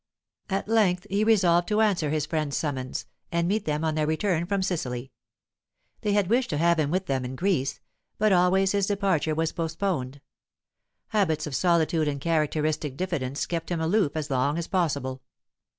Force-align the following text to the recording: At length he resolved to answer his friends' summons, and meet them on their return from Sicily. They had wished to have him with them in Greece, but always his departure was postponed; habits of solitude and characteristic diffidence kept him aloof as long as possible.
At 0.49 0.67
length 0.67 1.05
he 1.11 1.23
resolved 1.23 1.67
to 1.67 1.79
answer 1.81 2.09
his 2.09 2.25
friends' 2.25 2.57
summons, 2.57 3.05
and 3.31 3.47
meet 3.47 3.65
them 3.65 3.85
on 3.85 3.93
their 3.93 4.07
return 4.07 4.47
from 4.47 4.63
Sicily. 4.63 5.11
They 6.01 6.13
had 6.13 6.27
wished 6.27 6.49
to 6.49 6.57
have 6.57 6.79
him 6.79 6.89
with 6.89 7.05
them 7.05 7.23
in 7.23 7.35
Greece, 7.35 7.79
but 8.17 8.31
always 8.33 8.71
his 8.71 8.87
departure 8.87 9.35
was 9.35 9.51
postponed; 9.51 10.19
habits 11.09 11.45
of 11.45 11.53
solitude 11.53 12.07
and 12.07 12.19
characteristic 12.19 12.97
diffidence 12.97 13.45
kept 13.45 13.69
him 13.69 13.79
aloof 13.79 14.13
as 14.15 14.31
long 14.31 14.57
as 14.57 14.65
possible. 14.67 15.21